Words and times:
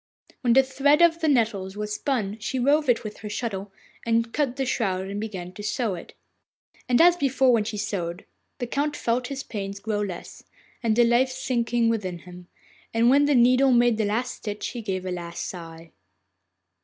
When 0.41 0.53
the 0.53 0.63
thread 0.63 0.99
of 1.03 1.19
the 1.19 1.27
nettles 1.27 1.77
was 1.77 1.93
spun 1.93 2.39
she 2.39 2.57
wove 2.59 2.89
it 2.89 3.03
with 3.03 3.17
her 3.19 3.29
shuttle, 3.29 3.71
and 4.03 4.25
then 4.25 4.31
cut 4.31 4.55
the 4.55 4.65
shroud 4.65 5.07
and 5.09 5.21
began 5.21 5.51
to 5.53 5.61
sew 5.61 5.93
it. 5.93 6.15
And 6.89 6.99
as 6.99 7.15
before, 7.15 7.53
when 7.53 7.65
she 7.65 7.77
sewed 7.77 8.25
the 8.57 8.65
Count 8.65 8.95
felt 8.95 9.27
his 9.27 9.43
pains 9.43 9.79
grow 9.79 10.01
less, 10.01 10.43
and 10.81 10.95
the 10.95 11.03
life 11.03 11.29
sinking 11.29 11.87
within 11.87 12.17
him, 12.17 12.47
and 12.95 13.11
when 13.11 13.25
the 13.25 13.35
needle 13.35 13.71
made 13.71 13.99
the 13.99 14.05
last 14.05 14.33
stitch 14.33 14.69
he 14.69 14.81
gave 14.81 15.03
his 15.03 15.13
last 15.13 15.45
sigh. 15.45 15.91